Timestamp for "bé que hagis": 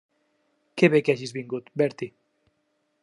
0.95-1.33